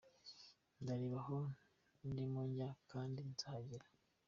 Ndareba 0.81 1.17
aho 1.23 1.37
ndimo 2.09 2.41
njya 2.49 2.69
kandi 2.91 3.19
nzahagera. 3.31 3.87